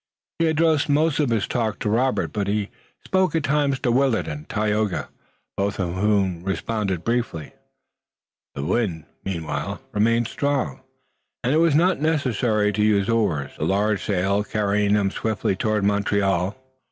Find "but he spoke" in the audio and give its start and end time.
2.33-3.35